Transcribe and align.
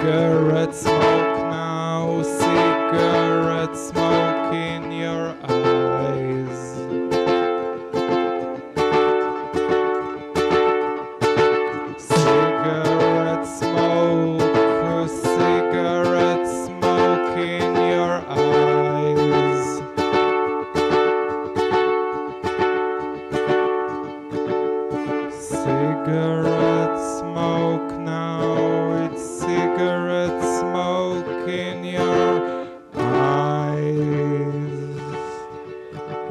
Cigarette 0.00 0.74
smoke 0.74 1.50
now, 1.50 2.22
cigarette 2.22 3.76
smoking. 3.76 4.89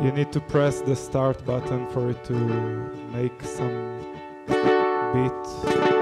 Kick. 0.02 0.32
the 0.82 0.96
start 0.96 1.46
button 1.46 1.88
for 1.90 2.10
it 2.10 2.24
to 2.26 2.34
make 3.12 3.44
some 3.44 4.00
beat. 5.14 5.99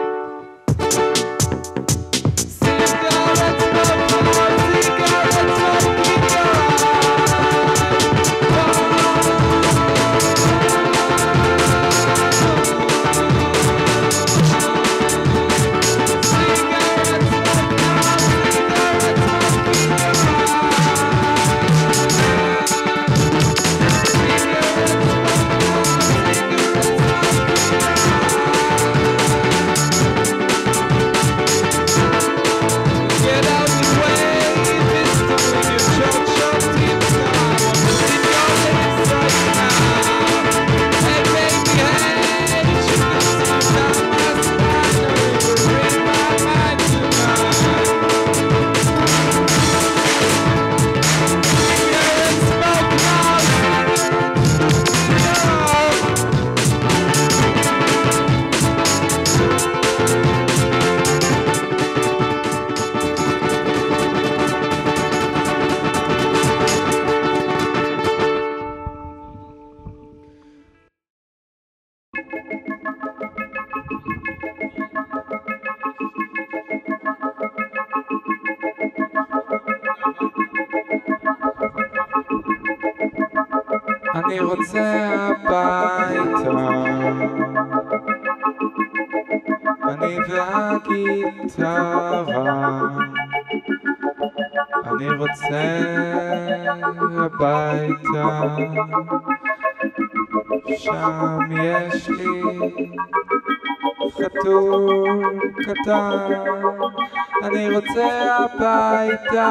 אני 107.44 107.76
רוצה 107.76 108.36
הביתה, 108.38 109.50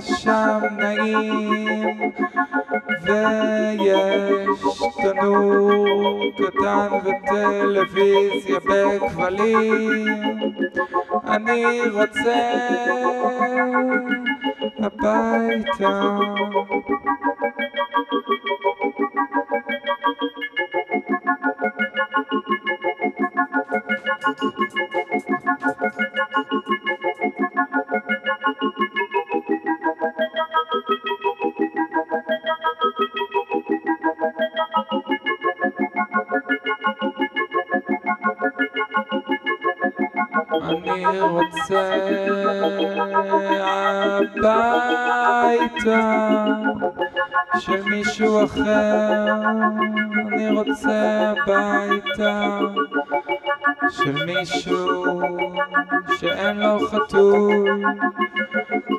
שם 0.00 0.60
נעים 0.76 2.12
ויש 3.02 4.58
תנור 5.02 6.24
קטן 6.38 6.88
וטלוויזיה 7.04 8.58
בכבלים 8.60 10.37
אני 11.28 11.80
רוצה 11.92 12.52
הביתה 14.78 15.88
אחר, 48.44 49.26
אני 50.32 50.50
רוצה 50.50 51.32
הביתה 51.36 52.58
של 53.90 54.24
מישהו 54.24 55.04
שאין 56.18 56.60
לו 56.60 56.78
חתול 56.88 57.68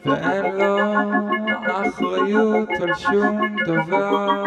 ואין 0.05 0.45
לו 0.57 0.77
אחריות 1.67 2.69
על 2.81 2.93
שום 2.93 3.55
דבר 3.65 4.43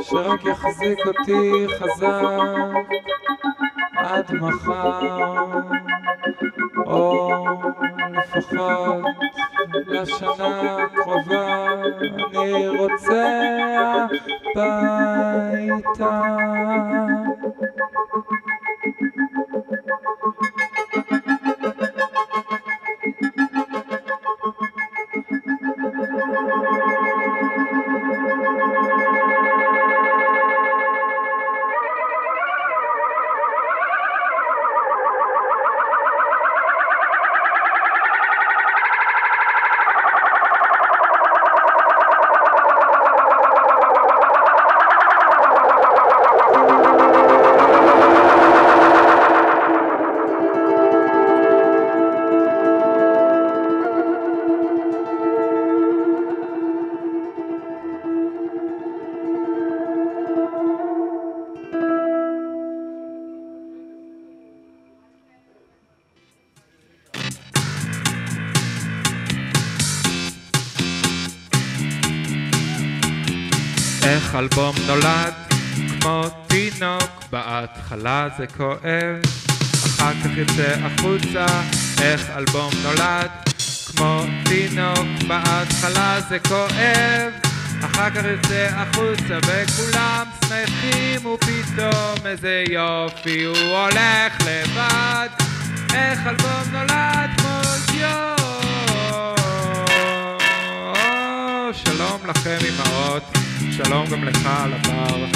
שרק 0.00 0.44
יחזיק 0.44 0.98
אותי 1.06 1.66
חזק 1.78 2.06
עד 3.96 4.34
מחר 4.34 5.89
או 6.86 7.46
לפחות 8.12 9.04
לשנה 9.86 10.76
הקרובה 10.84 11.74
אני 12.32 12.68
רוצה 12.68 13.24
הביתה 14.56 16.20
איך 74.30 74.38
אלבום 74.38 74.74
נולד 74.86 75.34
כמו 76.00 76.24
תינוק, 76.46 77.24
בהתחלה 77.30 78.28
זה 78.38 78.46
כואב, 78.46 79.20
אחר 79.86 80.12
כך 80.12 80.36
יוצא 80.36 80.74
החוצה, 80.82 81.46
איך 82.02 82.30
אלבום 82.36 82.70
נולד 82.82 83.30
כמו 83.86 84.24
תינוק, 84.44 85.22
בהתחלה 85.28 86.20
זה 86.28 86.38
כואב, 86.48 87.32
אחר 87.84 88.10
כך 88.10 88.24
יוצא 88.24 88.68
החוצה 88.72 89.38
וכולם 89.46 90.26
שמחים 90.44 91.26
ופתאום 91.26 92.26
איזה 92.26 92.64
יופי 92.70 93.44
הוא 93.44 93.56
הולך 93.56 94.40
לבד, 94.40 95.28
איך 95.94 96.26
אלבום 96.26 96.62
נולד 96.72 97.30
כמו 97.36 97.60
יום. 97.94 99.36
שלום 101.72 102.20
לכם 102.28 102.58
אמהות, 102.68 103.39
שלום 103.84 104.06
גם 104.06 104.24
לך 104.24 104.46
על 104.46 104.72
הבר. 104.72 105.26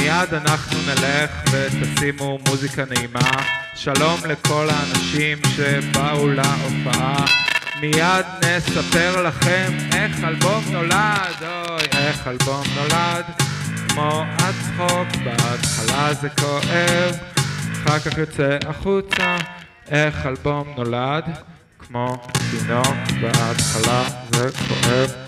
מיד 0.00 0.34
אנחנו 0.34 0.78
נלך 0.86 1.30
ותשימו 1.52 2.38
מוזיקה 2.48 2.84
נעימה. 2.90 3.30
שלום 3.74 4.20
לכל 4.28 4.68
האנשים 4.70 5.38
שבאו 5.56 6.28
להופעה. 6.28 7.24
מיד 7.80 8.26
נספר 8.44 9.22
לכם 9.22 9.72
איך 9.92 10.24
אלבום 10.24 10.64
נולד, 10.72 11.42
אוי, 11.42 11.82
איך 11.96 12.26
אלבום 12.26 12.62
נולד. 12.76 13.24
כמו 13.88 14.24
הצחוק, 14.38 15.24
בהתחלה 15.24 16.14
זה 16.14 16.28
כואב, 16.28 17.14
אחר 17.72 17.98
כך 17.98 18.18
יוצא 18.18 18.58
החוצה. 18.68 19.36
איך 19.90 20.26
אלבום 20.26 20.74
נולד, 20.76 21.24
כמו 21.78 22.16
תינוק, 22.50 22.96
בהתחלה 23.20 24.04
זה 24.30 24.50
כואב. 24.68 25.23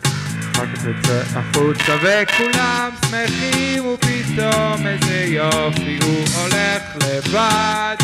אחר 0.57 0.67
כך 0.67 0.85
יוצא 0.85 1.23
החוצה 1.39 1.97
וכולם 2.03 2.91
שמחים 3.01 3.87
ופתאום 3.87 4.87
איזה 4.87 5.25
יופי 5.29 5.99
הוא 6.03 6.25
הולך 6.41 6.83
לבד. 6.97 7.97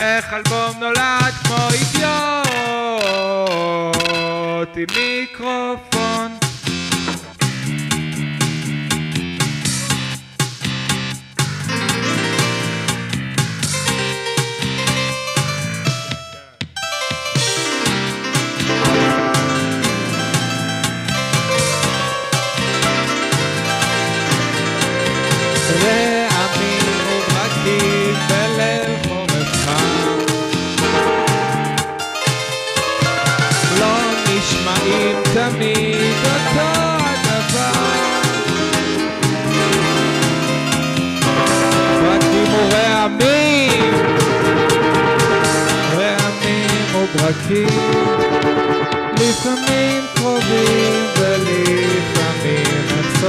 איך 0.00 0.32
אלבום 0.32 0.80
נולד 0.80 1.32
כמו 1.44 1.68
אידיוט 1.72 2.02
עם 4.76 4.86
מיקרופון 4.96 6.41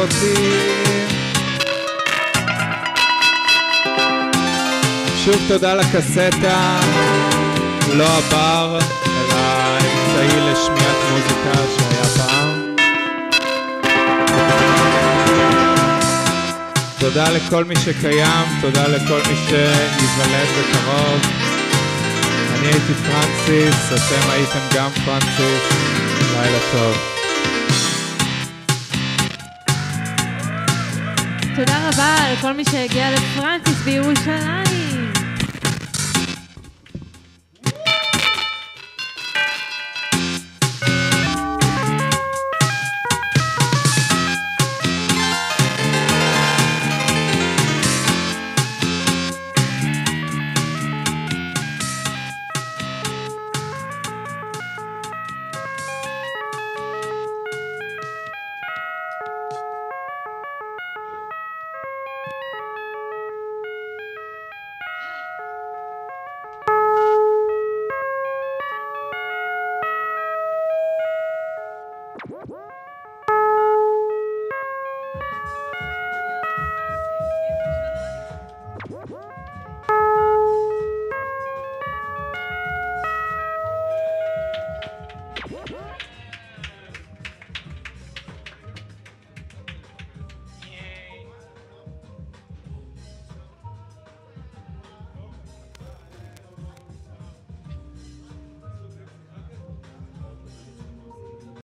סוטים 0.04 1.08
שוב 5.26 5.36
תודה 5.48 5.76
לקסטה, 5.76 6.80
לא 7.94 8.04
הבר, 8.04 8.80
אלא 9.08 9.36
האמצעי 9.36 10.52
לשמיעת 10.52 10.98
מוזיקה 11.12 11.64
שהיה 11.78 12.04
פעם. 12.04 12.76
תודה 17.00 17.30
לכל 17.30 17.66
מי 17.66 17.76
שקיים, 17.76 18.48
תודה 18.62 18.88
לכל 18.88 19.20
מי 19.30 19.36
שייוולד 19.50 20.48
בקרוב. 20.60 21.22
אני 22.56 22.68
הייתי 22.68 22.94
פרנסיס, 22.94 23.86
אתם 23.88 24.30
הייתם 24.30 24.76
גם 24.76 24.90
פרנסיס, 25.06 25.64
לילה 26.34 26.60
טוב. 26.72 27.13
תודה 31.56 31.90
רבה 31.90 32.16
לכל 32.34 32.54
מי 32.54 32.66
שהגיע 32.66 33.12
לפרנסיס 33.12 33.82
בירושלים. 33.86 34.63